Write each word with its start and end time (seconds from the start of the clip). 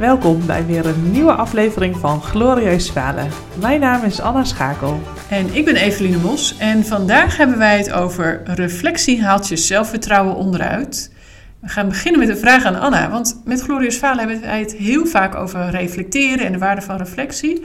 Welkom 0.00 0.46
bij 0.46 0.66
weer 0.66 0.86
een 0.86 1.10
nieuwe 1.10 1.32
aflevering 1.32 1.96
van 1.96 2.22
Glorieus 2.22 2.90
Falen. 2.90 3.28
Mijn 3.60 3.80
naam 3.80 4.04
is 4.04 4.20
Anna 4.20 4.44
Schakel. 4.44 5.00
En 5.30 5.54
ik 5.54 5.64
ben 5.64 5.76
Eveline 5.76 6.18
Mos 6.18 6.58
en 6.58 6.84
vandaag 6.84 7.36
hebben 7.36 7.58
wij 7.58 7.78
het 7.78 7.92
over 7.92 8.40
reflectie 8.44 9.22
haalt 9.22 9.48
je 9.48 9.56
zelfvertrouwen 9.56 10.34
onderuit. 10.34 11.12
We 11.60 11.68
gaan 11.68 11.88
beginnen 11.88 12.20
met 12.20 12.28
een 12.28 12.36
vraag 12.36 12.64
aan 12.64 12.80
Anna, 12.80 13.10
want 13.10 13.40
met 13.44 13.62
Glorieus 13.62 13.96
Falen 13.96 14.18
hebben 14.18 14.40
wij 14.40 14.60
het 14.60 14.74
heel 14.74 15.06
vaak 15.06 15.34
over 15.34 15.70
reflecteren 15.70 16.46
en 16.46 16.52
de 16.52 16.58
waarde 16.58 16.82
van 16.82 16.96
reflectie. 16.96 17.64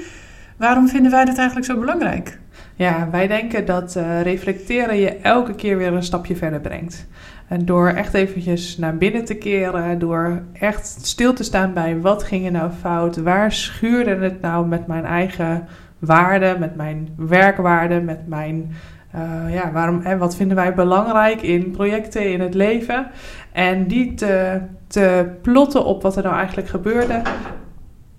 Waarom 0.58 0.88
vinden 0.88 1.12
wij 1.12 1.26
dat 1.26 1.38
eigenlijk 1.38 1.68
zo 1.68 1.80
belangrijk? 1.80 2.40
Ja, 2.76 3.10
wij 3.12 3.28
denken 3.28 3.66
dat 3.66 3.96
uh, 3.96 4.22
reflecteren 4.22 4.98
je 4.98 5.10
elke 5.10 5.56
keer 5.56 5.78
weer 5.78 5.94
een 5.94 6.04
stapje 6.04 6.36
verder 6.36 6.60
brengt. 6.60 7.08
En 7.48 7.66
door 7.66 7.88
echt 7.88 8.14
eventjes 8.14 8.78
naar 8.78 8.98
binnen 8.98 9.26
te 9.26 9.36
keren, 9.36 10.00
door 10.00 10.42
echt 10.54 10.88
stil 11.02 11.34
te 11.34 11.44
staan 11.44 11.74
bij 11.74 12.02
wat 12.02 12.24
ging 12.24 12.46
er 12.46 12.52
nou 12.52 12.72
fout, 12.72 13.18
waar 13.18 13.52
schuurde 13.52 14.16
het 14.16 14.42
nou 14.42 14.68
met 14.68 14.88
mijn 14.88 15.06
eigen 15.06 15.68
waarden, 16.00 16.60
met 16.60 16.76
mijn 16.76 17.10
werkwaarden, 17.18 18.06
met 18.06 18.28
mijn, 18.28 18.72
uh, 19.16 19.54
ja, 19.54 19.72
waarom 19.72 20.02
en 20.02 20.18
wat 20.18 20.36
vinden 20.36 20.56
wij 20.56 20.74
belangrijk 20.74 21.42
in 21.42 21.72
projecten, 21.72 22.32
in 22.32 22.42
het 22.42 22.54
leven. 22.54 23.08
En 23.52 23.88
die 23.88 24.14
te, 24.14 24.62
te 24.88 25.26
plotten 25.42 25.86
op 25.86 26.02
wat 26.02 26.18
er 26.18 26.24
nou 26.24 26.36
eigenlijk 26.36 26.68
gebeurde, 26.68 27.22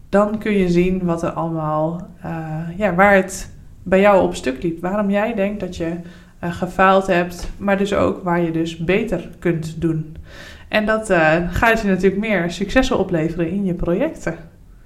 dan 0.09 0.39
kun 0.39 0.53
je 0.53 0.69
zien 0.69 1.05
wat 1.05 1.23
er 1.23 1.31
allemaal, 1.31 2.09
uh, 2.25 2.79
ja, 2.79 2.95
waar 2.95 3.15
het 3.15 3.55
bij 3.83 4.01
jou 4.01 4.23
op 4.23 4.35
stuk 4.35 4.63
liep. 4.63 4.81
Waarom 4.81 5.11
jij 5.11 5.35
denkt 5.35 5.61
dat 5.61 5.77
je 5.77 5.93
uh, 6.45 6.53
gefaald 6.53 7.07
hebt, 7.07 7.51
maar 7.57 7.79
dus 7.79 7.93
ook 7.93 8.23
waar 8.23 8.41
je 8.41 8.51
dus 8.51 8.77
beter 8.77 9.29
kunt 9.39 9.81
doen. 9.81 10.17
En 10.69 10.87
dat 10.87 11.11
uh, 11.11 11.35
gaat 11.51 11.81
je 11.81 11.89
natuurlijk 11.89 12.21
meer 12.21 12.51
successen 12.51 12.99
opleveren 12.99 13.51
in 13.51 13.65
je 13.65 13.75
projecten. 13.75 14.37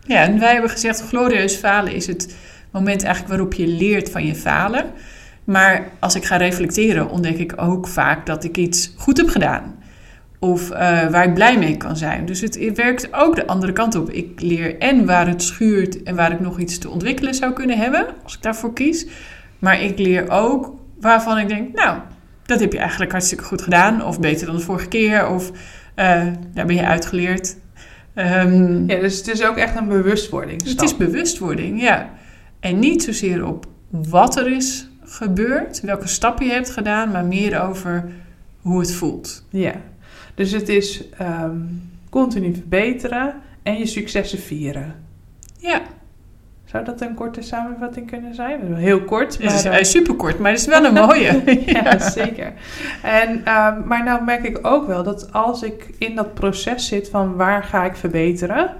Ja, 0.06 0.22
en 0.22 0.38
wij 0.38 0.52
hebben 0.52 0.70
gezegd, 0.70 1.08
glorieus 1.08 1.54
falen 1.54 1.92
is 1.92 2.06
het 2.06 2.36
moment 2.70 3.02
eigenlijk 3.02 3.34
waarop 3.34 3.54
je 3.54 3.66
leert 3.66 4.10
van 4.10 4.26
je 4.26 4.34
falen. 4.34 4.84
Maar 5.44 5.88
als 5.98 6.14
ik 6.14 6.24
ga 6.24 6.36
reflecteren, 6.36 7.10
ontdek 7.10 7.38
ik 7.38 7.52
ook 7.56 7.88
vaak 7.88 8.26
dat 8.26 8.44
ik 8.44 8.56
iets 8.56 8.94
goed 8.96 9.16
heb 9.16 9.28
gedaan. 9.28 9.78
Of 10.38 10.70
uh, 10.70 10.76
waar 11.06 11.24
ik 11.24 11.34
blij 11.34 11.58
mee 11.58 11.76
kan 11.76 11.96
zijn. 11.96 12.26
Dus 12.26 12.40
het 12.40 12.74
werkt 12.74 13.08
ook 13.12 13.36
de 13.36 13.46
andere 13.46 13.72
kant 13.72 13.94
op. 13.94 14.10
Ik 14.10 14.40
leer 14.40 14.78
en 14.78 15.06
waar 15.06 15.28
het 15.28 15.42
schuurt 15.42 16.02
en 16.02 16.16
waar 16.16 16.32
ik 16.32 16.40
nog 16.40 16.58
iets 16.58 16.78
te 16.78 16.90
ontwikkelen 16.90 17.34
zou 17.34 17.52
kunnen 17.52 17.78
hebben, 17.78 18.06
als 18.22 18.34
ik 18.34 18.42
daarvoor 18.42 18.72
kies. 18.72 19.06
Maar 19.58 19.82
ik 19.82 19.98
leer 19.98 20.30
ook 20.30 20.79
waarvan 21.00 21.38
ik 21.38 21.48
denk, 21.48 21.74
nou, 21.74 21.98
dat 22.42 22.60
heb 22.60 22.72
je 22.72 22.78
eigenlijk 22.78 23.12
hartstikke 23.12 23.44
goed 23.44 23.62
gedaan. 23.62 24.04
Of 24.04 24.20
beter 24.20 24.46
dan 24.46 24.56
de 24.56 24.62
vorige 24.62 24.88
keer. 24.88 25.28
Of 25.28 25.50
uh, 25.50 26.26
daar 26.54 26.66
ben 26.66 26.74
je 26.74 26.86
uitgeleerd. 26.86 27.56
Um, 28.14 28.88
ja, 28.88 29.00
dus 29.00 29.16
het 29.16 29.28
is 29.28 29.44
ook 29.44 29.56
echt 29.56 29.76
een 29.76 29.88
bewustwording. 29.88 30.64
Het 30.64 30.82
is 30.82 30.96
bewustwording, 30.96 31.80
ja. 31.80 32.10
En 32.60 32.78
niet 32.78 33.02
zozeer 33.02 33.46
op 33.46 33.66
wat 33.88 34.36
er 34.36 34.52
is 34.52 34.90
gebeurd, 35.04 35.80
welke 35.80 36.08
stappen 36.08 36.46
je 36.46 36.52
hebt 36.52 36.70
gedaan, 36.70 37.10
maar 37.10 37.24
meer 37.24 37.62
over 37.62 38.10
hoe 38.60 38.80
het 38.80 38.94
voelt. 38.94 39.44
Ja, 39.50 39.74
dus 40.34 40.52
het 40.52 40.68
is 40.68 41.04
um, 41.20 41.90
continu 42.10 42.54
verbeteren 42.54 43.34
en 43.62 43.78
je 43.78 43.86
successen 43.86 44.38
vieren. 44.38 44.94
Ja. 45.58 45.82
Zou 46.70 46.84
dat 46.84 47.00
een 47.00 47.14
korte 47.14 47.42
samenvatting 47.42 48.06
kunnen 48.06 48.34
zijn? 48.34 48.74
Heel 48.74 49.04
kort. 49.04 49.38
Maar, 49.38 49.52
het 49.52 49.64
is 49.64 49.64
uh, 49.64 49.82
super 49.82 50.14
kort, 50.14 50.38
maar 50.38 50.50
het 50.50 50.60
is 50.60 50.66
wel 50.66 50.84
een 50.84 50.94
mooie. 51.06 51.42
ja, 51.66 51.98
zeker. 51.98 52.52
En, 53.02 53.30
um, 53.30 53.86
maar 53.86 54.04
nou 54.04 54.24
merk 54.24 54.44
ik 54.44 54.58
ook 54.62 54.86
wel 54.86 55.02
dat 55.02 55.32
als 55.32 55.62
ik 55.62 55.90
in 55.98 56.14
dat 56.14 56.34
proces 56.34 56.88
zit 56.88 57.08
van 57.08 57.36
waar 57.36 57.62
ga 57.62 57.84
ik 57.84 57.96
verbeteren... 57.96 58.70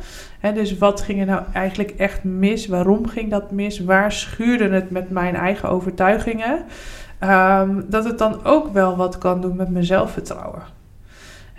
Hè, 0.41 0.53
dus 0.53 0.79
wat 0.79 1.01
ging 1.01 1.21
er 1.21 1.27
nou 1.27 1.43
eigenlijk 1.53 1.91
echt 1.91 2.25
mis? 2.25 2.67
Waarom 2.67 3.07
ging 3.07 3.31
dat 3.31 3.51
mis? 3.51 3.81
Waar 3.81 4.13
schuurde 4.13 4.69
het 4.69 4.91
met 4.91 5.11
mijn 5.11 5.35
eigen 5.35 5.69
overtuigingen? 5.69 6.65
Um, 7.25 7.85
dat 7.89 8.05
het 8.05 8.19
dan 8.19 8.45
ook 8.45 8.73
wel 8.73 8.97
wat 8.97 9.19
kan 9.19 9.41
doen 9.41 9.57
met 9.57 9.71
mijn 9.71 9.85
zelfvertrouwen. 9.85 10.63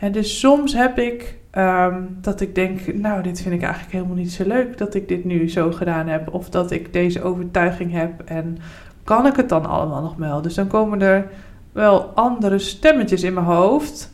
En 0.02 0.12
dus 0.12 0.40
soms 0.40 0.74
heb 0.74 0.98
ik 0.98 1.38
um, 1.58 2.18
dat 2.22 2.42
ik 2.42 2.56
denk, 2.56 2.94
nou, 2.94 3.24
dit 3.24 3.42
vind 3.42 3.56
ik 3.56 3.62
eigenlijk 3.62 3.94
helemaal 3.94 4.16
niet 4.16 4.32
zo 4.32 4.44
leuk 4.48 4.78
dat 4.78 4.94
ik 4.94 5.08
dit 5.08 5.26
nu 5.26 5.50
zo 5.50 5.72
gedaan 5.72 6.08
heb. 6.08 6.34
Of 6.34 6.50
dat 6.50 6.72
ik 6.72 6.94
deze 6.94 7.24
overtuiging 7.24 7.92
heb 7.92 8.22
en 8.26 8.58
kan 9.04 9.26
ik 9.26 9.36
het 9.36 9.50
dan 9.50 9.66
allemaal 9.66 10.02
nog 10.02 10.16
wel? 10.16 10.42
Dus 10.42 10.54
dan 10.54 10.68
komen 10.68 11.02
er 11.02 11.28
wel 11.72 12.04
andere 12.04 12.60
stemmetjes 12.60 13.24
in 13.24 13.34
mijn 13.34 13.46
hoofd. 13.46 14.14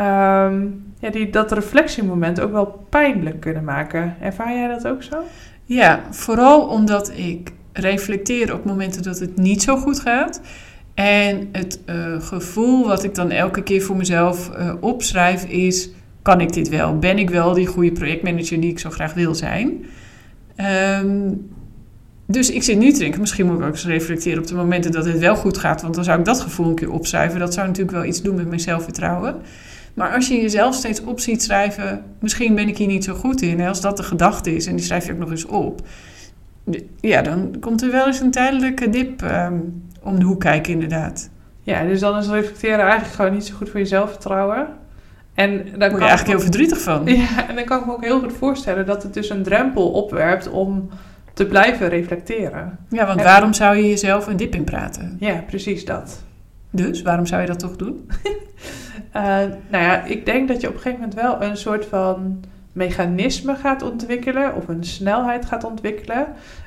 Um, 0.00 0.92
ja, 0.98 1.10
die 1.10 1.30
dat 1.30 1.52
reflectiemoment 1.52 2.40
ook 2.40 2.52
wel 2.52 2.86
pijnlijk 2.88 3.40
kunnen 3.40 3.64
maken. 3.64 4.16
Ervaar 4.20 4.52
jij 4.52 4.68
dat 4.68 4.86
ook 4.86 5.02
zo? 5.02 5.22
Ja, 5.64 6.00
vooral 6.10 6.66
omdat 6.66 7.12
ik 7.16 7.52
reflecteer 7.72 8.54
op 8.54 8.64
momenten 8.64 9.02
dat 9.02 9.18
het 9.18 9.36
niet 9.36 9.62
zo 9.62 9.76
goed 9.76 10.00
gaat. 10.00 10.40
En 10.94 11.48
het 11.52 11.80
uh, 11.86 12.20
gevoel 12.20 12.86
wat 12.86 13.04
ik 13.04 13.14
dan 13.14 13.30
elke 13.30 13.62
keer 13.62 13.82
voor 13.82 13.96
mezelf 13.96 14.50
uh, 14.58 14.74
opschrijf 14.80 15.44
is: 15.44 15.90
kan 16.22 16.40
ik 16.40 16.52
dit 16.52 16.68
wel? 16.68 16.98
Ben 16.98 17.18
ik 17.18 17.30
wel 17.30 17.52
die 17.54 17.66
goede 17.66 17.92
projectmanager 17.92 18.60
die 18.60 18.70
ik 18.70 18.78
zo 18.78 18.90
graag 18.90 19.14
wil 19.14 19.34
zijn? 19.34 19.84
Um, 21.02 21.52
dus 22.26 22.50
ik 22.50 22.62
zit 22.62 22.78
nu 22.78 22.92
te 22.92 22.98
denken, 22.98 23.20
misschien 23.20 23.46
moet 23.46 23.58
ik 23.58 23.64
ook 23.64 23.72
eens 23.72 23.86
reflecteren 23.86 24.38
op 24.38 24.46
de 24.46 24.54
momenten 24.54 24.92
dat 24.92 25.04
het 25.04 25.18
wel 25.18 25.36
goed 25.36 25.58
gaat. 25.58 25.82
Want 25.82 25.94
dan 25.94 26.04
zou 26.04 26.18
ik 26.18 26.24
dat 26.24 26.40
gevoel 26.40 26.66
een 26.66 26.74
keer 26.74 26.90
opschrijven. 26.90 27.40
Dat 27.40 27.54
zou 27.54 27.66
natuurlijk 27.66 27.96
wel 27.96 28.04
iets 28.04 28.22
doen 28.22 28.34
met 28.34 28.48
mijn 28.48 28.60
zelfvertrouwen. 28.60 29.36
Maar 29.94 30.14
als 30.14 30.28
je 30.28 30.40
jezelf 30.40 30.74
steeds 30.74 31.00
op 31.00 31.20
ziet 31.20 31.42
schrijven, 31.42 32.02
misschien 32.18 32.54
ben 32.54 32.68
ik 32.68 32.78
hier 32.78 32.86
niet 32.86 33.04
zo 33.04 33.14
goed 33.14 33.42
in. 33.42 33.60
Als 33.60 33.80
dat 33.80 33.96
de 33.96 34.02
gedachte 34.02 34.54
is 34.54 34.66
en 34.66 34.76
die 34.76 34.84
schrijf 34.84 35.06
je 35.06 35.12
ook 35.12 35.18
nog 35.18 35.30
eens 35.30 35.46
op. 35.46 35.82
Ja, 37.00 37.22
dan 37.22 37.56
komt 37.60 37.82
er 37.82 37.90
wel 37.90 38.06
eens 38.06 38.20
een 38.20 38.30
tijdelijke 38.30 38.90
dip 38.90 39.22
um, 39.22 39.82
om 40.02 40.18
de 40.18 40.24
hoek 40.24 40.40
kijken 40.40 40.72
inderdaad. 40.72 41.30
Ja, 41.62 41.84
dus 41.84 42.00
dan 42.00 42.18
is 42.18 42.28
reflecteren 42.28 42.78
eigenlijk 42.78 43.14
gewoon 43.14 43.32
niet 43.32 43.46
zo 43.46 43.54
goed 43.54 43.68
voor 43.68 43.80
je 43.80 43.86
zelfvertrouwen. 43.86 44.68
En 45.34 45.64
daar 45.78 45.90
Word 45.90 46.02
je 46.02 46.08
eigenlijk 46.08 46.26
heel 46.26 46.40
verdrietig 46.40 46.80
van. 46.80 47.06
Ja, 47.16 47.48
en 47.48 47.54
dan 47.54 47.64
kan 47.64 47.80
ik 47.80 47.86
me 47.86 47.92
ook 47.92 48.04
heel 48.04 48.20
goed 48.20 48.32
voorstellen 48.32 48.86
dat 48.86 49.02
het 49.02 49.14
dus 49.14 49.30
een 49.30 49.42
drempel 49.42 49.90
opwerpt 49.90 50.48
om 50.48 50.88
te 51.34 51.46
blijven 51.46 51.88
reflecteren. 51.88 52.78
Ja, 52.88 53.06
want 53.06 53.18
en, 53.18 53.24
waarom 53.24 53.52
zou 53.52 53.76
je 53.76 53.88
jezelf 53.88 54.26
een 54.26 54.36
dip 54.36 54.54
in 54.54 54.64
praten? 54.64 55.16
Ja, 55.20 55.44
precies 55.46 55.84
dat. 55.84 56.22
Dus, 56.70 57.02
waarom 57.02 57.26
zou 57.26 57.40
je 57.40 57.46
dat 57.46 57.58
toch 57.58 57.76
doen? 57.76 58.10
uh, 59.16 59.22
nou 59.70 59.84
ja, 59.84 60.04
ik 60.04 60.26
denk 60.26 60.48
dat 60.48 60.60
je 60.60 60.68
op 60.68 60.74
een 60.74 60.80
gegeven 60.80 61.00
moment 61.00 61.20
wel 61.20 61.42
een 61.42 61.56
soort 61.56 61.84
van 61.84 62.44
mechanisme 62.74 63.54
gaat 63.54 63.82
ontwikkelen 63.82 64.54
of 64.54 64.68
een 64.68 64.84
snelheid 64.84 65.46
gaat 65.46 65.64
ontwikkelen, 65.64 66.26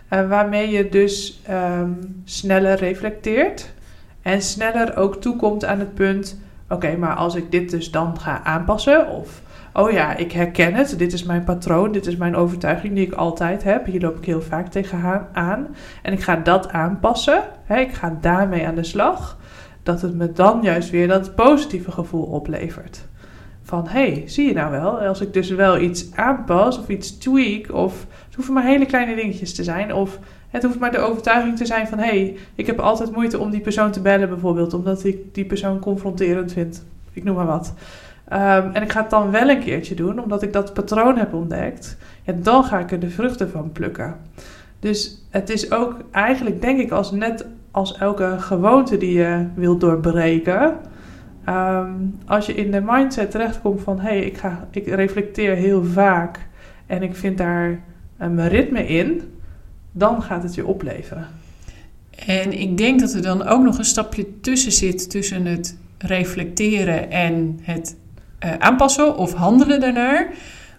uh, 0.09 0.29
waarmee 0.29 0.69
je 0.69 0.89
dus 0.89 1.41
um, 1.49 2.21
sneller 2.23 2.77
reflecteert 2.77 3.73
en 4.21 4.41
sneller 4.41 4.97
ook 4.97 5.21
toekomt 5.21 5.65
aan 5.65 5.79
het 5.79 5.93
punt: 5.93 6.39
oké, 6.69 6.97
maar 6.97 7.15
als 7.15 7.35
ik 7.35 7.51
dit 7.51 7.69
dus 7.69 7.91
dan 7.91 8.19
ga 8.19 8.43
aanpassen 8.43 9.07
of 9.07 9.41
oh 9.73 9.91
ja, 9.91 10.15
ik 10.15 10.31
herken 10.31 10.73
het, 10.73 10.97
dit 10.97 11.13
is 11.13 11.23
mijn 11.23 11.43
patroon, 11.43 11.91
dit 11.91 12.05
is 12.05 12.15
mijn 12.15 12.35
overtuiging 12.35 12.95
die 12.95 13.05
ik 13.05 13.13
altijd 13.13 13.63
heb, 13.63 13.85
hier 13.85 14.01
loop 14.01 14.17
ik 14.17 14.25
heel 14.25 14.41
vaak 14.41 14.67
tegenaan 14.67 15.27
aan 15.33 15.67
en 16.01 16.13
ik 16.13 16.21
ga 16.21 16.35
dat 16.35 16.71
aanpassen, 16.71 17.43
hè, 17.63 17.79
ik 17.79 17.93
ga 17.93 18.17
daarmee 18.21 18.67
aan 18.67 18.75
de 18.75 18.83
slag, 18.83 19.37
dat 19.83 20.01
het 20.01 20.15
me 20.15 20.31
dan 20.31 20.59
juist 20.61 20.89
weer 20.89 21.07
dat 21.07 21.35
positieve 21.35 21.91
gevoel 21.91 22.23
oplevert 22.23 23.06
van 23.67 23.87
hey, 23.87 24.23
zie 24.25 24.47
je 24.47 24.53
nou 24.53 24.71
wel, 24.71 24.99
als 24.99 25.21
ik 25.21 25.33
dus 25.33 25.49
wel 25.49 25.79
iets 25.79 26.07
aanpas 26.15 26.79
of 26.79 26.89
iets 26.89 27.17
tweak, 27.17 27.73
of 27.73 28.05
het 28.25 28.35
hoeven 28.35 28.53
maar 28.53 28.63
hele 28.63 28.85
kleine 28.85 29.15
dingetjes 29.15 29.55
te 29.55 29.63
zijn, 29.63 29.93
of 29.93 30.19
het 30.49 30.63
hoeft 30.63 30.79
maar 30.79 30.91
de 30.91 30.97
overtuiging 30.97 31.57
te 31.57 31.65
zijn 31.65 31.87
van 31.87 31.97
hey, 31.97 32.37
ik 32.55 32.65
heb 32.65 32.79
altijd 32.79 33.11
moeite 33.11 33.39
om 33.39 33.49
die 33.49 33.59
persoon 33.59 33.91
te 33.91 34.01
bellen 34.01 34.29
bijvoorbeeld, 34.29 34.73
omdat 34.73 35.03
ik 35.03 35.33
die 35.33 35.45
persoon 35.45 35.79
confronterend 35.79 36.51
vind, 36.53 36.85
ik 37.13 37.23
noem 37.23 37.35
maar 37.35 37.45
wat. 37.45 37.73
Um, 38.33 38.71
en 38.73 38.81
ik 38.81 38.91
ga 38.91 39.01
het 39.01 39.09
dan 39.09 39.31
wel 39.31 39.49
een 39.49 39.63
keertje 39.63 39.95
doen, 39.95 40.23
omdat 40.23 40.41
ik 40.43 40.53
dat 40.53 40.73
patroon 40.73 41.17
heb 41.17 41.33
ontdekt, 41.33 41.97
ja, 42.23 42.33
dan 42.37 42.63
ga 42.63 42.79
ik 42.79 42.91
er 42.91 42.99
de 42.99 43.09
vruchten 43.09 43.49
van 43.49 43.71
plukken. 43.71 44.15
Dus 44.79 45.25
het 45.29 45.49
is 45.49 45.71
ook 45.71 45.95
eigenlijk, 46.11 46.61
denk 46.61 46.79
ik, 46.79 46.91
als 46.91 47.11
net 47.11 47.45
als 47.71 47.97
elke 47.97 48.35
gewoonte 48.39 48.97
die 48.97 49.13
je 49.13 49.47
wilt 49.55 49.81
doorbreken, 49.81 50.75
Um, 51.49 52.19
als 52.25 52.45
je 52.45 52.53
in 52.53 52.71
de 52.71 52.81
mindset 52.85 53.31
terechtkomt 53.31 53.81
van 53.81 53.99
hé, 53.99 54.07
hey, 54.07 54.19
ik, 54.19 54.37
ga, 54.37 54.67
ik 54.71 54.87
reflecteer 54.87 55.55
heel 55.55 55.83
vaak 55.83 56.47
en 56.85 57.03
ik 57.03 57.15
vind 57.15 57.37
daar 57.37 57.79
mijn 58.17 58.47
ritme 58.47 58.87
in, 58.87 59.21
dan 59.91 60.21
gaat 60.21 60.43
het 60.43 60.55
je 60.55 60.65
opleveren. 60.65 61.27
En 62.25 62.59
ik 62.59 62.77
denk 62.77 62.99
dat 62.99 63.13
er 63.13 63.21
dan 63.21 63.47
ook 63.47 63.63
nog 63.63 63.77
een 63.77 63.85
stapje 63.85 64.39
tussen 64.41 64.71
zit 64.71 65.09
tussen 65.09 65.45
het 65.45 65.77
reflecteren 65.97 67.11
en 67.11 67.59
het 67.61 67.95
uh, 68.45 68.53
aanpassen 68.57 69.17
of 69.17 69.33
handelen 69.33 69.79
daarnaar. 69.79 70.27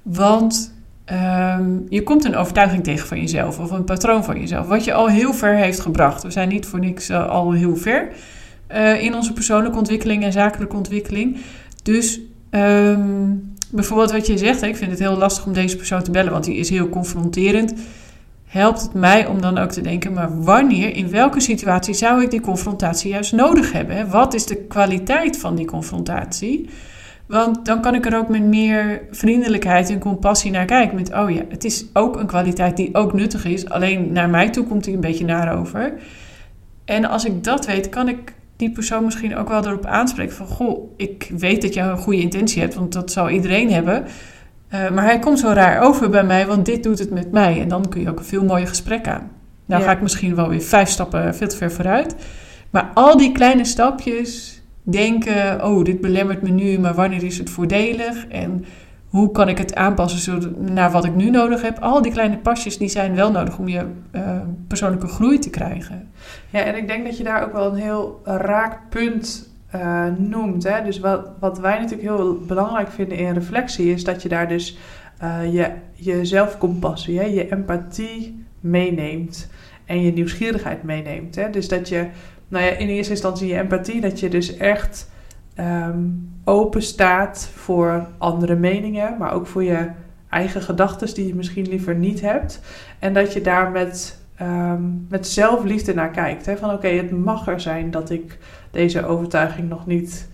Want 0.02 0.74
um, 1.12 1.86
je 1.88 2.02
komt 2.02 2.24
een 2.24 2.36
overtuiging 2.36 2.84
tegen 2.84 3.06
van 3.06 3.20
jezelf 3.20 3.58
of 3.58 3.70
een 3.70 3.84
patroon 3.84 4.24
van 4.24 4.40
jezelf, 4.40 4.66
wat 4.66 4.84
je 4.84 4.92
al 4.92 5.08
heel 5.08 5.32
ver 5.32 5.54
heeft 5.54 5.80
gebracht. 5.80 6.22
We 6.22 6.30
zijn 6.30 6.48
niet 6.48 6.66
voor 6.66 6.80
niks 6.80 7.10
uh, 7.10 7.28
al 7.28 7.52
heel 7.52 7.76
ver. 7.76 8.08
Uh, 8.74 9.02
in 9.02 9.14
onze 9.14 9.32
persoonlijke 9.32 9.78
ontwikkeling 9.78 10.24
en 10.24 10.32
zakelijke 10.32 10.76
ontwikkeling. 10.76 11.36
Dus 11.82 12.20
um, 12.50 13.54
bijvoorbeeld 13.70 14.10
wat 14.10 14.26
je 14.26 14.38
zegt, 14.38 14.62
ik 14.62 14.76
vind 14.76 14.90
het 14.90 15.00
heel 15.00 15.16
lastig 15.16 15.46
om 15.46 15.52
deze 15.52 15.76
persoon 15.76 16.02
te 16.02 16.10
bellen, 16.10 16.32
want 16.32 16.44
die 16.44 16.56
is 16.56 16.70
heel 16.70 16.88
confronterend. 16.88 17.74
Helpt 18.46 18.82
het 18.82 18.94
mij 18.94 19.26
om 19.26 19.40
dan 19.40 19.58
ook 19.58 19.70
te 19.70 19.80
denken, 19.80 20.12
maar 20.12 20.42
wanneer, 20.42 20.96
in 20.96 21.10
welke 21.10 21.40
situatie 21.40 21.94
zou 21.94 22.22
ik 22.22 22.30
die 22.30 22.40
confrontatie 22.40 23.10
juist 23.10 23.32
nodig 23.32 23.72
hebben? 23.72 24.10
Wat 24.10 24.34
is 24.34 24.46
de 24.46 24.56
kwaliteit 24.56 25.38
van 25.38 25.54
die 25.54 25.66
confrontatie? 25.66 26.68
Want 27.26 27.64
dan 27.64 27.80
kan 27.80 27.94
ik 27.94 28.06
er 28.06 28.18
ook 28.18 28.28
met 28.28 28.42
meer 28.42 29.02
vriendelijkheid 29.10 29.90
en 29.90 29.98
compassie 29.98 30.50
naar 30.50 30.64
kijken. 30.64 30.96
Met, 30.96 31.14
oh 31.14 31.30
ja, 31.30 31.42
het 31.48 31.64
is 31.64 31.84
ook 31.92 32.16
een 32.16 32.26
kwaliteit 32.26 32.76
die 32.76 32.94
ook 32.94 33.12
nuttig 33.12 33.44
is. 33.44 33.68
Alleen 33.68 34.12
naar 34.12 34.28
mij 34.28 34.50
toe 34.50 34.64
komt 34.64 34.84
hij 34.84 34.94
een 34.94 35.00
beetje 35.00 35.24
naar 35.24 35.58
over. 35.58 35.92
En 36.84 37.04
als 37.04 37.24
ik 37.24 37.44
dat 37.44 37.66
weet, 37.66 37.88
kan 37.88 38.08
ik 38.08 38.32
die 38.58 38.70
persoon 38.70 39.04
misschien 39.04 39.36
ook 39.36 39.48
wel 39.48 39.66
erop 39.66 39.86
aanspreken. 39.86 40.34
Van, 40.34 40.46
goh, 40.46 40.90
ik 40.96 41.30
weet 41.36 41.62
dat 41.62 41.74
je 41.74 41.80
een 41.80 41.98
goede 41.98 42.20
intentie 42.20 42.60
hebt. 42.60 42.74
Want 42.74 42.92
dat 42.92 43.12
zal 43.12 43.30
iedereen 43.30 43.72
hebben. 43.72 44.04
Uh, 44.74 44.90
maar 44.90 45.04
hij 45.04 45.18
komt 45.18 45.38
zo 45.38 45.48
raar 45.48 45.80
over 45.80 46.10
bij 46.10 46.24
mij, 46.24 46.46
want 46.46 46.66
dit 46.66 46.82
doet 46.82 46.98
het 46.98 47.10
met 47.10 47.32
mij. 47.32 47.60
En 47.60 47.68
dan 47.68 47.88
kun 47.88 48.00
je 48.00 48.10
ook 48.10 48.18
een 48.18 48.24
veel 48.24 48.44
mooier 48.44 48.66
gesprek 48.66 49.08
aan. 49.08 49.30
Nou 49.66 49.82
ga 49.82 49.90
ik 49.90 50.00
misschien 50.00 50.34
wel 50.34 50.48
weer 50.48 50.62
vijf 50.62 50.88
stappen 50.88 51.34
veel 51.34 51.48
te 51.48 51.56
ver 51.56 51.72
vooruit. 51.72 52.14
Maar 52.70 52.90
al 52.94 53.16
die 53.16 53.32
kleine 53.32 53.64
stapjes 53.64 54.62
denken, 54.82 55.64
oh, 55.64 55.84
dit 55.84 56.00
belemmert 56.00 56.42
me 56.42 56.48
nu, 56.48 56.78
maar 56.78 56.94
wanneer 56.94 57.24
is 57.24 57.38
het 57.38 57.50
voordelig? 57.50 58.26
En 58.26 58.64
hoe 59.08 59.30
kan 59.30 59.48
ik 59.48 59.58
het 59.58 59.74
aanpassen 59.74 60.54
naar 60.58 60.90
wat 60.90 61.04
ik 61.04 61.14
nu 61.14 61.30
nodig 61.30 61.62
heb? 61.62 61.78
Al 61.78 62.02
die 62.02 62.12
kleine 62.12 62.38
pasjes 62.38 62.78
die 62.78 62.88
zijn 62.88 63.14
wel 63.14 63.30
nodig 63.30 63.58
om 63.58 63.68
je 63.68 63.86
uh, 64.12 64.40
persoonlijke 64.66 65.06
groei 65.06 65.38
te 65.38 65.50
krijgen. 65.50 66.10
Ja, 66.50 66.60
en 66.60 66.76
ik 66.76 66.88
denk 66.88 67.04
dat 67.04 67.16
je 67.16 67.24
daar 67.24 67.44
ook 67.44 67.52
wel 67.52 67.72
een 67.72 67.78
heel 67.78 68.20
raak 68.24 68.78
punt 68.88 69.48
uh, 69.74 70.06
noemt. 70.18 70.62
Hè? 70.62 70.84
Dus 70.84 70.98
wat, 70.98 71.30
wat 71.38 71.58
wij 71.58 71.78
natuurlijk 71.78 72.08
heel 72.08 72.38
belangrijk 72.46 72.90
vinden 72.90 73.18
in 73.18 73.32
reflectie 73.32 73.92
is 73.92 74.04
dat 74.04 74.22
je 74.22 74.28
daar 74.28 74.48
dus 74.48 74.78
uh, 75.22 75.52
je, 75.54 75.70
je 75.92 76.24
zelfcompassie, 76.24 77.18
hè? 77.18 77.24
je 77.24 77.48
empathie 77.48 78.44
meeneemt 78.60 79.48
en 79.84 80.02
je 80.02 80.12
nieuwsgierigheid 80.12 80.82
meeneemt. 80.82 81.34
Hè? 81.34 81.50
Dus 81.50 81.68
dat 81.68 81.88
je 81.88 82.06
nou 82.48 82.64
ja, 82.64 82.70
in 82.70 82.88
eerste 82.88 83.12
instantie 83.12 83.48
je 83.48 83.58
empathie, 83.58 84.00
dat 84.00 84.20
je 84.20 84.28
dus 84.28 84.56
echt 84.56 85.10
um, 85.60 86.30
open 86.44 86.82
staat 86.82 87.50
voor 87.54 88.06
andere 88.18 88.54
meningen, 88.54 89.16
maar 89.18 89.32
ook 89.32 89.46
voor 89.46 89.64
je 89.64 89.90
eigen 90.28 90.62
gedachten 90.62 91.14
die 91.14 91.26
je 91.26 91.34
misschien 91.34 91.68
liever 91.68 91.94
niet 91.94 92.20
hebt. 92.20 92.60
En 92.98 93.14
dat 93.14 93.32
je 93.32 93.40
daar 93.40 93.70
met, 93.70 94.18
um, 94.42 95.06
met 95.08 95.26
zelfliefde 95.26 95.94
naar 95.94 96.10
kijkt. 96.10 96.46
Hè? 96.46 96.56
Van 96.56 96.70
oké, 96.70 96.88
het 96.88 97.10
mag 97.10 97.46
er 97.46 97.60
zijn 97.60 97.90
dat 97.90 98.10
ik 98.10 98.38
deze 98.70 99.06
overtuiging 99.06 99.68
nog 99.68 99.86
niet 99.86 100.28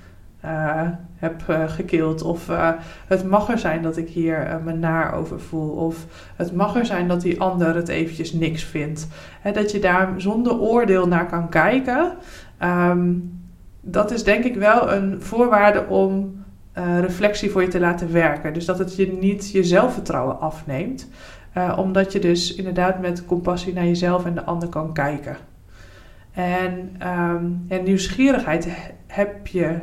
uh, 0.44 0.82
heb 1.16 1.42
uh, 1.50 1.68
gekild. 1.68 2.22
Of 2.22 2.48
uh, 2.48 2.70
het 3.06 3.24
mag 3.24 3.48
er 3.48 3.58
zijn 3.58 3.82
dat 3.82 3.96
ik 3.96 4.08
hier 4.08 4.60
me 4.64 4.72
naar 4.72 5.14
over 5.14 5.40
voel. 5.40 5.70
Of 5.70 6.06
het 6.36 6.54
mag 6.54 6.76
er 6.76 6.86
zijn 6.86 7.08
dat 7.08 7.20
die 7.20 7.40
ander 7.40 7.74
het 7.74 7.88
eventjes 7.88 8.32
niks 8.32 8.64
vindt. 8.64 9.08
He, 9.40 9.52
dat 9.52 9.70
je 9.70 9.78
daar 9.78 10.14
zonder 10.16 10.58
oordeel 10.58 11.08
naar 11.08 11.26
kan 11.26 11.48
kijken. 11.48 12.12
Um, 12.62 13.43
dat 13.84 14.10
is 14.10 14.24
denk 14.24 14.44
ik 14.44 14.54
wel 14.54 14.92
een 14.92 15.22
voorwaarde 15.22 15.86
om 15.86 16.42
reflectie 17.00 17.50
voor 17.50 17.62
je 17.62 17.68
te 17.68 17.80
laten 17.80 18.12
werken. 18.12 18.52
Dus 18.52 18.64
dat 18.64 18.78
het 18.78 18.96
je 18.96 19.12
niet 19.12 19.50
je 19.50 19.64
zelfvertrouwen 19.64 20.40
afneemt. 20.40 21.08
omdat 21.76 22.12
je 22.12 22.18
dus 22.18 22.54
inderdaad 22.54 23.00
met 23.00 23.26
compassie 23.26 23.72
naar 23.72 23.86
jezelf 23.86 24.24
en 24.24 24.34
de 24.34 24.44
ander 24.44 24.68
kan 24.68 24.92
kijken. 24.92 25.36
En, 26.34 26.96
um, 27.08 27.64
en 27.68 27.84
nieuwsgierigheid 27.84 28.68
heb 29.06 29.46
je 29.46 29.78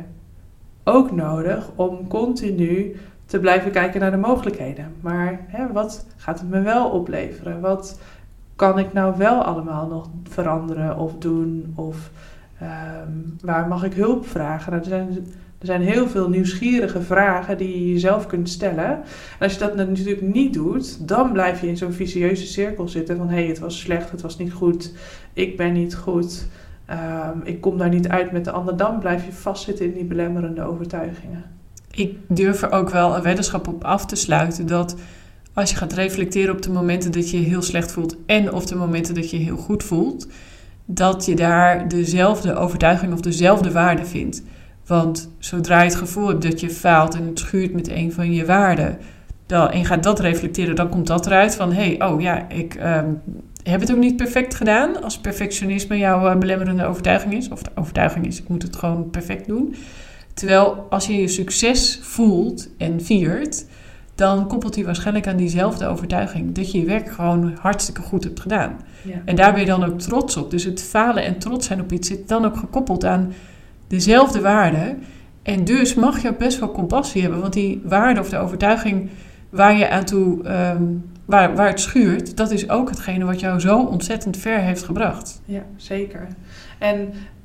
ook 0.84 1.12
nodig 1.12 1.70
om 1.74 2.08
continu 2.08 2.96
te 3.26 3.40
blijven 3.40 3.70
kijken 3.70 4.00
naar 4.00 4.10
de 4.10 4.16
mogelijkheden. 4.16 4.94
Maar 5.00 5.40
hè, 5.46 5.72
wat 5.72 6.06
gaat 6.16 6.40
het 6.40 6.48
me 6.48 6.60
wel 6.60 6.90
opleveren? 6.90 7.60
Wat 7.60 8.00
kan 8.56 8.78
ik 8.78 8.92
nou 8.92 9.16
wel 9.16 9.42
allemaal 9.42 9.86
nog 9.86 10.08
veranderen 10.28 10.98
of 10.98 11.18
doen? 11.18 11.72
Of 11.76 12.10
um, 12.62 13.36
waar 13.40 13.68
mag 13.68 13.84
ik 13.84 13.92
hulp 13.92 14.26
vragen? 14.26 14.72
Nou, 14.72 14.82
er, 14.82 14.88
zijn, 14.88 15.08
er 15.58 15.66
zijn 15.66 15.82
heel 15.82 16.08
veel 16.08 16.28
nieuwsgierige 16.28 17.02
vragen 17.02 17.58
die 17.58 17.68
je 17.68 17.92
jezelf 17.92 18.26
kunt 18.26 18.48
stellen. 18.48 18.86
En 18.86 19.02
als 19.38 19.52
je 19.52 19.58
dat 19.58 19.76
natuurlijk 19.76 20.20
niet 20.20 20.54
doet, 20.54 21.08
dan 21.08 21.32
blijf 21.32 21.60
je 21.60 21.68
in 21.68 21.76
zo'n 21.76 21.92
vicieuze 21.92 22.46
cirkel 22.46 22.88
zitten 22.88 23.16
van 23.16 23.28
hé, 23.28 23.34
hey, 23.34 23.46
het 23.46 23.58
was 23.58 23.78
slecht, 23.78 24.10
het 24.10 24.20
was 24.20 24.38
niet 24.38 24.52
goed, 24.52 24.92
ik 25.32 25.56
ben 25.56 25.72
niet 25.72 25.94
goed. 25.94 26.46
Um, 26.90 27.40
ik 27.44 27.60
kom 27.60 27.78
daar 27.78 27.88
niet 27.88 28.08
uit 28.08 28.32
met 28.32 28.44
de 28.44 28.50
ander, 28.50 28.76
dan 28.76 28.98
blijf 28.98 29.24
je 29.24 29.32
vastzitten 29.32 29.86
in 29.86 29.92
die 29.92 30.04
belemmerende 30.04 30.62
overtuigingen. 30.62 31.44
Ik 31.90 32.16
durf 32.28 32.62
er 32.62 32.70
ook 32.70 32.90
wel 32.90 33.16
een 33.16 33.22
weddenschap 33.22 33.68
op 33.68 33.84
af 33.84 34.06
te 34.06 34.16
sluiten 34.16 34.66
dat 34.66 34.96
als 35.52 35.70
je 35.70 35.76
gaat 35.76 35.92
reflecteren 35.92 36.54
op 36.54 36.62
de 36.62 36.70
momenten 36.70 37.12
dat 37.12 37.30
je 37.30 37.40
je 37.40 37.46
heel 37.46 37.62
slecht 37.62 37.92
voelt 37.92 38.16
en 38.26 38.52
op 38.52 38.66
de 38.66 38.74
momenten 38.74 39.14
dat 39.14 39.30
je 39.30 39.38
je 39.38 39.44
heel 39.44 39.56
goed 39.56 39.82
voelt, 39.82 40.28
dat 40.84 41.24
je 41.24 41.34
daar 41.34 41.88
dezelfde 41.88 42.54
overtuiging 42.54 43.12
of 43.12 43.20
dezelfde 43.20 43.72
waarde 43.72 44.04
vindt. 44.04 44.42
Want 44.86 45.30
zodra 45.38 45.78
je 45.78 45.88
het 45.88 45.98
gevoel 45.98 46.28
hebt 46.28 46.42
dat 46.42 46.60
je 46.60 46.70
faalt 46.70 47.14
en 47.14 47.26
het 47.26 47.38
schuurt 47.38 47.72
met 47.72 47.88
een 47.88 48.12
van 48.12 48.32
je 48.32 48.44
waarden, 48.44 48.98
dan, 49.46 49.70
en 49.70 49.84
gaat 49.84 50.02
dat 50.02 50.20
reflecteren, 50.20 50.74
dan 50.74 50.88
komt 50.88 51.06
dat 51.06 51.26
eruit 51.26 51.54
van 51.54 51.72
hé, 51.72 51.96
hey, 51.96 52.08
oh 52.08 52.20
ja, 52.20 52.48
ik 52.48 52.74
um, 52.74 53.20
heb 53.62 53.80
het 53.80 53.92
ook 53.92 53.98
niet 53.98 54.16
perfect 54.16 54.54
gedaan. 54.54 55.02
Als 55.02 55.18
perfectionisme 55.18 55.98
jouw 55.98 56.28
eh, 56.28 56.38
belemmerende 56.38 56.84
overtuiging 56.84 57.34
is, 57.34 57.48
of 57.48 57.62
de 57.62 57.70
overtuiging 57.74 58.26
is, 58.26 58.40
ik 58.40 58.48
moet 58.48 58.62
het 58.62 58.76
gewoon 58.76 59.10
perfect 59.10 59.46
doen. 59.46 59.74
Terwijl 60.34 60.86
als 60.90 61.06
je 61.06 61.20
je 61.20 61.28
succes 61.28 61.98
voelt 62.02 62.68
en 62.78 63.00
viert, 63.00 63.66
dan 64.22 64.48
koppelt 64.48 64.74
hij 64.74 64.84
waarschijnlijk 64.84 65.26
aan 65.26 65.36
diezelfde 65.36 65.86
overtuiging. 65.86 66.54
Dat 66.54 66.72
je 66.72 66.78
je 66.78 66.86
werk 66.86 67.10
gewoon 67.10 67.56
hartstikke 67.60 68.02
goed 68.02 68.24
hebt 68.24 68.40
gedaan. 68.40 68.76
Ja. 69.02 69.22
En 69.24 69.36
daar 69.36 69.52
ben 69.52 69.60
je 69.60 69.66
dan 69.66 69.84
ook 69.84 69.98
trots 69.98 70.36
op. 70.36 70.50
Dus 70.50 70.64
het 70.64 70.82
falen 70.82 71.24
en 71.24 71.38
trots 71.38 71.66
zijn 71.66 71.80
op 71.80 71.92
iets 71.92 72.08
zit 72.08 72.28
dan 72.28 72.44
ook 72.44 72.56
gekoppeld 72.56 73.04
aan 73.04 73.32
dezelfde 73.86 74.40
waarden. 74.40 75.02
En 75.42 75.64
dus 75.64 75.94
mag 75.94 76.22
je 76.22 76.28
ook 76.28 76.38
best 76.38 76.58
wel 76.58 76.72
compassie 76.72 77.22
hebben. 77.22 77.40
Want 77.40 77.52
die 77.52 77.82
waarde 77.84 78.20
of 78.20 78.28
de 78.28 78.38
overtuiging 78.38 79.10
waar 79.50 79.76
je 79.76 79.90
aan 79.90 80.04
toe 80.04 80.48
um, 80.48 81.04
waar, 81.24 81.56
waar 81.56 81.68
het 81.68 81.80
schuurt, 81.80 82.36
dat 82.36 82.50
is 82.50 82.68
ook 82.70 82.88
hetgene 82.88 83.24
wat 83.24 83.40
jou 83.40 83.60
zo 83.60 83.78
ontzettend 83.82 84.36
ver 84.36 84.58
heeft 84.58 84.82
gebracht. 84.82 85.40
Ja, 85.44 85.62
zeker. 85.76 86.26
En 86.78 86.98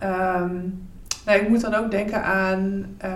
um, 0.03 0.85
nou, 1.25 1.39
ik 1.39 1.49
moet 1.49 1.61
dan 1.61 1.73
ook 1.73 1.91
denken 1.91 2.23
aan 2.23 2.85
uh, 3.05 3.11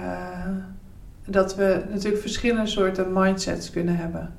dat 1.26 1.56
we 1.56 1.82
natuurlijk 1.90 2.22
verschillende 2.22 2.70
soorten 2.70 3.14
mindsets 3.14 3.70
kunnen 3.70 3.96
hebben. 3.98 4.34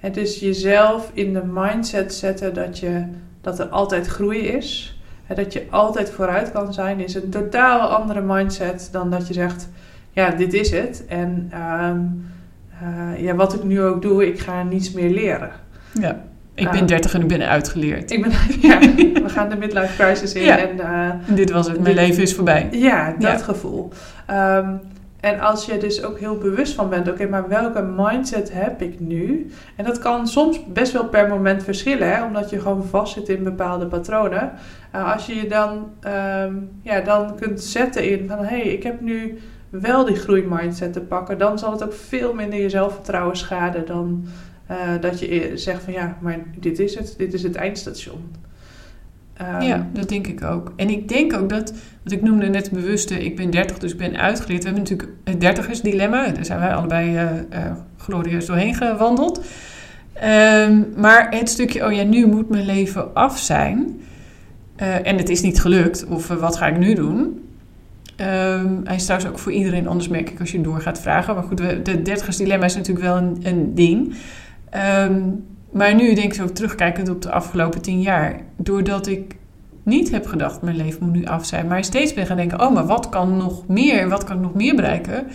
En 0.00 0.12
dus 0.12 0.40
jezelf 0.40 1.10
in 1.12 1.32
de 1.32 1.42
mindset 1.44 2.14
zetten 2.14 2.54
dat, 2.54 2.78
je, 2.78 3.04
dat 3.40 3.58
er 3.58 3.66
altijd 3.66 4.06
groei 4.06 4.38
is. 4.38 4.98
En 5.26 5.36
dat 5.36 5.52
je 5.52 5.66
altijd 5.70 6.10
vooruit 6.10 6.52
kan 6.52 6.74
zijn, 6.74 7.00
is 7.00 7.14
een 7.14 7.30
totaal 7.30 7.80
andere 7.80 8.20
mindset 8.20 8.88
dan 8.92 9.10
dat 9.10 9.28
je 9.28 9.34
zegt: 9.34 9.68
ja, 10.10 10.30
dit 10.30 10.54
is 10.54 10.70
het. 10.70 11.04
En 11.08 11.52
um, 11.82 12.30
uh, 12.82 13.22
ja, 13.22 13.34
wat 13.34 13.54
ik 13.54 13.64
nu 13.64 13.82
ook 13.82 14.02
doe, 14.02 14.26
ik 14.26 14.40
ga 14.40 14.62
niets 14.62 14.92
meer 14.92 15.10
leren. 15.10 15.50
Ja. 16.00 16.24
Ik 16.54 16.70
ben 16.70 16.86
30 16.86 17.14
en 17.14 17.20
ik 17.20 17.28
ben 17.28 17.48
uitgeleerd. 17.48 18.10
Ik 18.10 18.22
ben, 18.22 18.30
ja, 18.68 18.78
we 19.22 19.28
gaan 19.28 19.48
de 19.48 19.56
midlife 19.56 20.02
crisis 20.02 20.34
in. 20.34 20.42
Ja. 20.42 20.58
En, 20.58 20.76
uh, 20.76 21.36
dit 21.36 21.50
was 21.50 21.68
het, 21.68 21.80
mijn 21.80 21.94
leven 21.94 22.22
is 22.22 22.34
voorbij. 22.34 22.68
Ja, 22.70 23.14
dat 23.18 23.42
gevoel. 23.42 23.92
Um, 24.30 24.80
en 25.20 25.40
als 25.40 25.66
je 25.66 25.78
dus 25.78 26.02
ook 26.02 26.18
heel 26.18 26.38
bewust 26.38 26.74
van 26.74 26.88
bent, 26.88 27.08
oké, 27.08 27.26
maar 27.28 27.48
welke 27.48 27.82
mindset 27.82 28.52
heb 28.52 28.82
ik 28.82 29.00
nu? 29.00 29.50
En 29.76 29.84
dat 29.84 29.98
kan 29.98 30.28
soms 30.28 30.66
best 30.66 30.92
wel 30.92 31.08
per 31.08 31.28
moment 31.28 31.62
verschillen, 31.64 32.14
hè, 32.14 32.24
omdat 32.24 32.50
je 32.50 32.60
gewoon 32.60 32.84
vastzit 32.84 33.28
in 33.28 33.42
bepaalde 33.42 33.86
patronen. 33.86 34.52
Uh, 34.94 35.12
als 35.12 35.26
je 35.26 35.34
je 35.34 35.48
dan, 35.48 35.90
um, 36.06 36.70
ja, 36.82 37.00
dan 37.00 37.36
kunt 37.36 37.62
zetten 37.62 38.10
in 38.10 38.28
van, 38.28 38.38
hé, 38.38 38.44
hey, 38.44 38.60
ik 38.60 38.82
heb 38.82 39.00
nu 39.00 39.38
wel 39.68 40.04
die 40.04 40.16
groeimindset 40.16 40.92
te 40.92 41.00
pakken, 41.00 41.38
dan 41.38 41.58
zal 41.58 41.72
het 41.72 41.84
ook 41.84 41.92
veel 41.92 42.34
minder 42.34 42.60
je 42.60 42.70
zelfvertrouwen 42.70 43.36
schaden 43.36 43.86
dan 43.86 44.26
uh, 44.70 44.76
dat 45.00 45.20
je 45.20 45.52
zegt 45.54 45.82
van 45.82 45.92
ja, 45.92 46.16
maar 46.20 46.38
dit 46.58 46.78
is 46.78 46.94
het, 46.94 47.14
dit 47.18 47.34
is 47.34 47.42
het 47.42 47.54
eindstation. 47.54 48.30
Um, 49.40 49.60
ja, 49.60 49.86
dat 49.92 50.08
denk 50.08 50.26
ik 50.26 50.44
ook. 50.44 50.72
En 50.76 50.90
ik 50.90 51.08
denk 51.08 51.32
ook 51.32 51.48
dat, 51.48 51.72
wat 52.02 52.12
ik 52.12 52.22
noemde 52.22 52.46
net 52.46 52.70
bewuste, 52.70 53.24
ik 53.24 53.36
ben 53.36 53.50
30, 53.50 53.78
dus 53.78 53.92
ik 53.92 53.98
ben 53.98 54.16
uitgeleerd. 54.16 54.62
We 54.62 54.68
hebben 54.68 54.82
natuurlijk 54.82 55.18
het 55.24 55.40
dertigersdilemma, 55.40 56.28
daar 56.28 56.44
zijn 56.44 56.58
wij 56.58 56.74
allebei 56.74 57.14
uh, 57.14 57.22
uh, 57.22 57.72
glorieus 57.96 58.46
doorheen 58.46 58.74
gewandeld. 58.74 59.44
Um, 60.24 60.86
maar 60.96 61.26
het 61.30 61.48
stukje, 61.48 61.86
oh 61.86 61.92
ja, 61.92 62.02
nu 62.02 62.26
moet 62.26 62.48
mijn 62.48 62.64
leven 62.64 63.14
af 63.14 63.38
zijn. 63.38 64.00
en 64.76 65.16
het 65.16 65.28
is 65.28 65.40
niet 65.40 65.60
gelukt, 65.60 66.06
of 66.06 66.26
wat 66.26 66.56
ga 66.56 66.66
ik 66.66 66.78
nu 66.78 66.94
doen? 66.94 67.44
Um, 68.20 68.80
hij 68.84 68.94
is 68.94 69.04
trouwens 69.04 69.30
ook 69.30 69.38
voor 69.38 69.52
iedereen 69.52 69.88
anders, 69.88 70.08
merk 70.08 70.30
ik, 70.30 70.40
als 70.40 70.52
je 70.52 70.60
door 70.60 70.80
gaat 70.80 71.00
vragen. 71.00 71.34
Maar 71.34 71.44
goed, 71.44 71.58
de 71.58 72.02
dertigersdilemma 72.02 72.64
is 72.64 72.76
natuurlijk 72.76 73.06
wel 73.06 73.16
een, 73.16 73.40
een 73.42 73.74
ding. 73.74 74.14
Um, 75.08 75.44
maar 75.76 75.94
nu 75.94 76.14
denk 76.14 76.26
ik 76.26 76.34
zo 76.34 76.52
terugkijkend 76.52 77.08
op 77.08 77.22
de 77.22 77.30
afgelopen 77.30 77.82
tien 77.82 78.00
jaar. 78.00 78.40
Doordat 78.56 79.06
ik 79.06 79.36
niet 79.82 80.10
heb 80.10 80.26
gedacht, 80.26 80.62
mijn 80.62 80.76
leven 80.76 81.04
moet 81.04 81.14
nu 81.14 81.24
af 81.24 81.46
zijn. 81.46 81.66
Maar 81.66 81.84
steeds 81.84 82.14
ben 82.14 82.26
gaan 82.26 82.36
denken, 82.36 82.60
oh, 82.60 82.74
maar 82.74 82.86
wat 82.86 83.08
kan 83.08 83.36
nog 83.36 83.66
meer? 83.68 84.08
Wat 84.08 84.24
kan 84.24 84.36
ik 84.36 84.42
nog 84.42 84.54
meer 84.54 84.74
bereiken? 84.74 85.26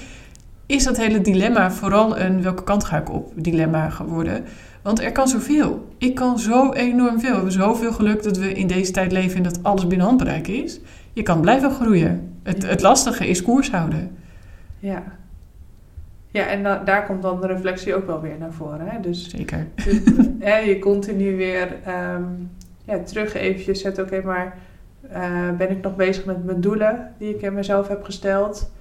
is 0.72 0.84
dat 0.84 0.98
hele 0.98 1.22
dilemma 1.22 1.72
vooral 1.72 2.20
een 2.20 2.42
welke 2.42 2.64
kant 2.64 2.84
ga 2.84 2.98
ik 2.98 3.12
op 3.12 3.32
dilemma 3.36 3.90
geworden. 3.90 4.44
Want 4.82 5.02
er 5.02 5.12
kan 5.12 5.28
zoveel. 5.28 5.88
Ik 5.98 6.16
kan 6.16 6.40
zo 6.40 6.72
enorm 6.72 7.20
veel. 7.20 7.30
We 7.30 7.36
hebben 7.36 7.52
zoveel 7.52 7.94
geluk 7.94 8.24
dat 8.24 8.38
we 8.38 8.54
in 8.54 8.68
deze 8.68 8.92
tijd 8.92 9.12
leven 9.12 9.38
en 9.38 9.44
dat 9.44 9.64
alles 9.64 9.88
binnen 9.88 10.08
handbereik 10.08 10.48
is. 10.48 10.80
Je 11.14 11.24
kan 11.24 11.42
blijven 11.42 11.72
groeien. 11.72 12.34
Het, 12.44 12.68
het 12.68 12.82
lastige 12.82 13.28
is 13.28 13.42
koers 13.42 13.72
houden. 13.72 14.18
Ja. 14.80 15.04
Ja, 16.32 16.48
en 16.48 16.64
da- 16.64 16.82
daar 16.86 17.06
komt 17.06 17.22
dan 17.22 17.42
de 17.42 17.48
reflectie 17.48 17.96
ook 17.96 18.06
wel 18.08 18.22
weer 18.22 18.38
naar 18.40 18.52
voren. 18.52 18.88
Hè? 18.88 19.00
Dus 19.00 19.30
Zeker. 19.30 19.68
Dus, 19.76 20.66
je 20.66 20.78
continu 20.80 21.36
weer 21.38 21.68
ehm, 21.86 22.24
ja, 22.86 23.00
terug 23.04 23.34
eventjes 23.34 23.82
zet, 23.82 24.00
oké, 24.00 24.22
maar 24.26 24.58
eh, 25.12 25.50
ben 25.58 25.70
ik 25.70 25.82
nog 25.82 25.96
bezig 25.96 26.26
met 26.26 26.46
mijn 26.46 26.62
doelen 26.62 27.14
die 27.18 27.36
ik 27.36 27.42
in 27.42 27.54
mezelf 27.54 27.88
heb 27.88 28.04
gesteld? 28.04 28.72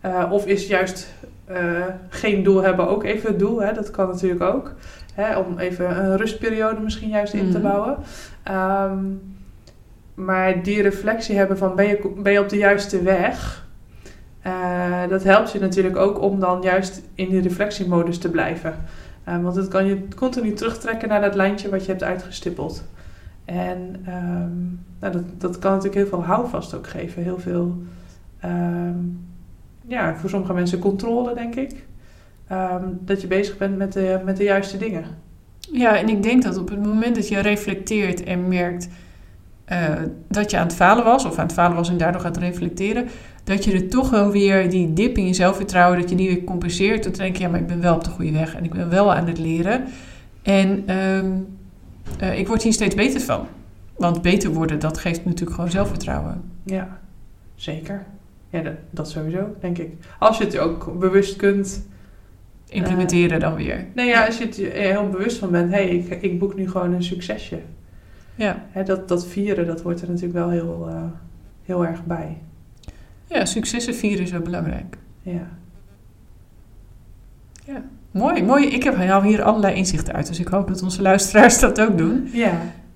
Eh, 0.00 0.28
of 0.30 0.46
is 0.46 0.66
juist 0.66 1.14
eh, 1.44 1.84
geen 2.08 2.42
doel 2.42 2.62
hebben 2.62 2.88
ook 2.88 3.04
even 3.04 3.28
het 3.30 3.38
doel? 3.38 3.62
Hè? 3.62 3.72
Dat 3.72 3.90
kan 3.90 4.06
natuurlijk 4.08 4.42
ook. 4.42 4.74
Hè? 5.14 5.38
Om 5.38 5.58
even 5.58 6.04
een 6.04 6.16
rustperiode 6.16 6.80
misschien 6.80 7.08
juist 7.08 7.34
in 7.34 7.50
te 7.50 7.58
Mhm. 7.58 7.66
bouwen. 7.66 7.96
Ehm, 8.42 9.04
maar 10.14 10.62
die 10.62 10.82
reflectie 10.82 11.36
hebben 11.36 11.58
van 11.58 11.74
ben 11.74 11.86
je, 11.86 12.12
ben 12.22 12.32
je 12.32 12.40
op 12.40 12.48
de 12.48 12.56
juiste 12.56 13.02
weg? 13.02 13.65
Eh, 14.46 15.08
dat 15.08 15.22
helpt 15.22 15.52
je 15.52 15.58
natuurlijk 15.58 15.96
ook 15.96 16.20
om 16.20 16.40
dan 16.40 16.62
juist 16.62 17.02
in 17.14 17.28
die 17.28 17.40
reflectiemodus 17.40 18.18
te 18.18 18.30
blijven. 18.30 18.74
Uh, 19.28 19.42
want 19.42 19.56
het 19.56 19.68
kan 19.68 19.86
je 19.86 20.08
continu 20.16 20.52
terugtrekken 20.52 21.08
naar 21.08 21.20
dat 21.20 21.34
lijntje 21.34 21.68
wat 21.68 21.84
je 21.84 21.90
hebt 21.90 22.02
uitgestippeld. 22.02 22.84
En 23.44 23.96
ehm, 24.04 24.54
nou, 25.00 25.12
dat, 25.12 25.22
dat 25.38 25.58
kan 25.58 25.70
natuurlijk 25.70 25.96
heel 25.96 26.06
veel 26.06 26.24
houvast 26.24 26.74
ook 26.74 26.86
geven. 26.86 27.22
Heel 27.22 27.38
veel, 27.38 27.82
ehm, 28.40 28.96
ja, 29.86 30.16
voor 30.16 30.30
sommige 30.30 30.52
mensen 30.52 30.78
controle, 30.78 31.34
denk 31.34 31.54
ik. 31.54 31.86
Ehm, 32.46 32.84
dat 33.00 33.20
je 33.20 33.26
bezig 33.26 33.58
bent 33.58 33.76
met 33.76 33.92
de, 33.92 34.20
met 34.24 34.36
de 34.36 34.44
juiste 34.44 34.76
dingen. 34.76 35.04
Ja, 35.72 35.96
en 35.96 36.08
ik 36.08 36.22
denk 36.22 36.42
dat 36.42 36.58
op 36.58 36.68
het 36.68 36.84
moment 36.84 37.14
dat 37.14 37.28
je 37.28 37.38
reflecteert 37.38 38.24
en 38.24 38.48
merkt 38.48 38.88
uh, 39.72 39.94
dat 40.28 40.50
je 40.50 40.56
aan 40.56 40.66
het 40.66 40.76
falen 40.76 41.04
was, 41.04 41.24
of 41.24 41.38
aan 41.38 41.46
het 41.46 41.54
falen 41.54 41.76
was 41.76 41.88
en 41.88 41.96
daardoor 41.96 42.20
gaat 42.20 42.36
reflecteren, 42.36 43.08
dat 43.46 43.64
je 43.64 43.72
er 43.72 43.88
toch 43.88 44.10
wel 44.10 44.30
weer 44.30 44.70
die 44.70 44.92
dip 44.92 45.18
in 45.18 45.26
je 45.26 45.34
zelfvertrouwen, 45.34 46.00
dat 46.00 46.10
je 46.10 46.16
die 46.16 46.28
weer 46.28 46.44
compenseert. 46.44 47.04
Dan 47.04 47.12
denk 47.12 47.36
je, 47.36 47.42
ja, 47.42 47.48
maar 47.48 47.60
ik 47.60 47.66
ben 47.66 47.80
wel 47.80 47.94
op 47.94 48.04
de 48.04 48.10
goede 48.10 48.32
weg 48.32 48.54
en 48.54 48.64
ik 48.64 48.72
ben 48.72 48.90
wel 48.90 49.14
aan 49.14 49.26
het 49.26 49.38
leren. 49.38 49.84
En 50.42 50.96
um, 50.96 51.46
uh, 52.22 52.38
ik 52.38 52.46
word 52.46 52.62
hier 52.62 52.72
steeds 52.72 52.94
beter 52.94 53.20
van. 53.20 53.46
Want 53.96 54.22
beter 54.22 54.52
worden, 54.52 54.78
dat 54.78 54.98
geeft 54.98 55.24
natuurlijk 55.24 55.54
gewoon 55.54 55.70
zelfvertrouwen. 55.70 56.42
Ja, 56.64 56.98
zeker. 57.54 58.06
Ja, 58.50 58.60
dat, 58.60 58.74
dat 58.90 59.10
sowieso, 59.10 59.54
denk 59.60 59.78
ik. 59.78 59.92
Als 60.18 60.38
je 60.38 60.44
het 60.44 60.58
ook 60.58 60.98
bewust 60.98 61.36
kunt... 61.36 61.86
Implementeren 62.68 63.36
uh, 63.36 63.42
dan 63.42 63.54
weer. 63.54 63.86
Nee, 63.94 64.06
ja, 64.06 64.26
als 64.26 64.38
je 64.38 64.44
het 64.44 64.56
heel 64.56 65.08
bewust 65.08 65.38
van 65.38 65.50
bent, 65.50 65.72
hé, 65.72 65.86
hey, 65.86 65.96
ik, 65.96 66.22
ik 66.22 66.38
boek 66.38 66.56
nu 66.56 66.70
gewoon 66.70 66.92
een 66.92 67.02
succesje. 67.02 67.58
Ja. 68.34 68.64
Hè, 68.70 68.82
dat, 68.82 69.08
dat 69.08 69.26
vieren, 69.26 69.66
dat 69.66 69.82
hoort 69.82 70.00
er 70.00 70.08
natuurlijk 70.08 70.34
wel 70.34 70.50
heel, 70.50 70.88
uh, 70.88 71.02
heel 71.62 71.86
erg 71.86 72.04
bij. 72.04 72.38
Ja, 73.26 73.44
successen 73.44 73.94
vieren 73.94 74.24
is 74.24 74.30
wel 74.30 74.40
belangrijk. 74.40 74.96
Ja. 75.22 75.48
Ja, 77.64 77.82
mooi, 78.10 78.42
mooi. 78.42 78.66
Ik 78.66 78.82
heb 78.82 78.96
haal 78.96 79.22
hier 79.22 79.42
allerlei 79.42 79.74
inzichten 79.74 80.14
uit, 80.14 80.26
dus 80.26 80.40
ik 80.40 80.48
hoop 80.48 80.68
dat 80.68 80.82
onze 80.82 81.02
luisteraars 81.02 81.58
dat 81.58 81.80
ook 81.80 81.98
doen. 81.98 82.28
Ja. 82.32 82.52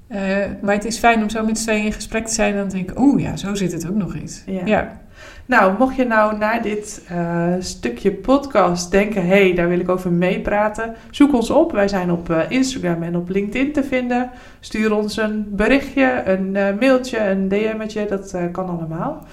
Uh, 0.09 0.19
maar 0.63 0.75
het 0.75 0.85
is 0.85 0.99
fijn 0.99 1.23
om 1.23 1.31
zo 1.31 1.45
met 1.45 1.59
z'n 1.59 1.65
tweeën 1.65 1.85
in 1.85 1.93
gesprek 1.93 2.27
te 2.27 2.35
zijn 2.35 2.53
en 2.53 2.59
dan 2.59 2.69
denk 2.69 2.91
ik, 2.91 2.99
oeh 2.99 3.23
ja, 3.23 3.37
zo 3.37 3.55
zit 3.55 3.73
het 3.73 3.89
ook 3.89 3.97
nog 3.97 4.15
eens. 4.15 4.43
Ja. 4.47 4.61
ja. 4.65 5.01
Nou, 5.47 5.79
mocht 5.79 5.97
je 5.97 6.05
nou 6.05 6.37
na 6.37 6.59
dit 6.59 7.03
uh, 7.13 7.55
stukje 7.59 8.13
podcast 8.13 8.91
denken, 8.91 9.23
hé, 9.23 9.29
hey, 9.29 9.55
daar 9.55 9.69
wil 9.69 9.81
ik 9.81 9.89
over 9.89 10.13
meepraten, 10.13 10.95
zoek 11.11 11.35
ons 11.35 11.51
op. 11.51 11.73
Wij 11.73 11.89
zijn 11.89 12.11
op 12.11 12.31
uh, 12.31 12.41
Instagram 12.49 13.03
en 13.03 13.17
op 13.17 13.29
LinkedIn 13.29 13.73
te 13.73 13.85
vinden. 13.85 14.31
Stuur 14.61 14.95
ons 14.97 15.17
een 15.17 15.47
berichtje, 15.49 16.23
een 16.25 16.53
mailtje, 16.81 17.29
een 17.29 17.49
DM'tje, 17.49 18.07
dat 18.07 18.37
kan 18.53 18.69
allemaal. 18.69 19.27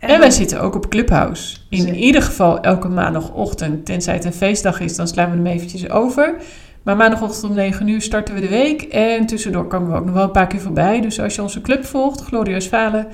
En, 0.00 0.18
wij 0.18 0.30
zitten 0.30 0.60
ook 0.60 0.74
op 0.74 0.88
Clubhouse. 0.88 1.56
In 1.68 1.94
ieder 1.94 2.22
geval 2.22 2.60
elke 2.60 2.88
maandagochtend, 2.88 3.86
tenzij 3.86 4.14
het 4.14 4.24
een 4.24 4.32
feestdag 4.32 4.80
is, 4.80 4.96
dan 4.96 5.08
slaan 5.08 5.30
we 5.30 5.36
hem 5.36 5.46
eventjes 5.46 5.90
over. 5.90 6.34
Maar 6.82 6.96
maandagochtend 6.96 7.50
om 7.50 7.56
9 7.56 7.88
uur 7.88 8.00
starten 8.00 8.34
we 8.34 8.40
de 8.40 8.48
week. 8.48 8.82
En 8.82 9.26
tussendoor 9.26 9.66
komen 9.66 9.90
we 9.90 9.98
ook 9.98 10.04
nog 10.04 10.14
wel 10.14 10.22
een 10.22 10.30
paar 10.30 10.46
keer 10.46 10.60
voorbij. 10.60 11.00
Dus 11.00 11.20
als 11.20 11.34
je 11.34 11.42
onze 11.42 11.60
club 11.60 11.84
volgt, 11.84 12.20
Glorieus 12.20 12.66
Falen, 12.66 13.06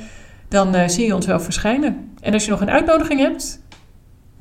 dan 0.49 0.75
uh, 0.75 0.89
zie 0.89 1.07
je 1.07 1.15
ons 1.15 1.27
wel 1.27 1.41
verschijnen. 1.41 2.11
En 2.21 2.33
als 2.33 2.45
je 2.45 2.51
nog 2.51 2.61
een 2.61 2.71
uitnodiging 2.71 3.21
hebt, 3.21 3.61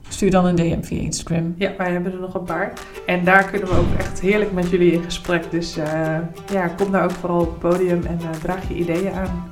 stuur 0.08 0.32
dan 0.32 0.46
een 0.46 0.56
DM 0.56 0.82
via 0.82 1.02
Instagram. 1.02 1.56
Ja, 1.58 1.72
wij 1.78 1.92
hebben 1.92 2.14
er 2.14 2.20
nog 2.20 2.34
een 2.34 2.44
paar. 2.44 2.74
En 3.06 3.24
daar 3.24 3.50
kunnen 3.50 3.70
we 3.70 3.75
ook 3.75 3.98
echt 3.98 4.22
heerlijk 4.22 4.52
met 4.52 4.70
jullie 4.70 4.92
in 4.92 5.04
gesprek. 5.04 5.52
Dus 5.52 5.78
uh, 5.78 5.86
ja, 6.52 6.68
kom 6.68 6.92
daar 6.92 7.04
ook 7.04 7.12
vooral 7.12 7.40
op 7.40 7.50
het 7.50 7.60
podium 7.60 8.06
en 8.06 8.20
uh, 8.22 8.30
draag 8.42 8.68
je 8.68 8.74
ideeën 8.74 9.14
aan. 9.14 9.52